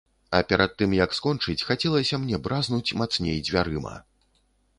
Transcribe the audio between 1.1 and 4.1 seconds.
скончыць, хацелася мне бразнуць мацней дзвярыма.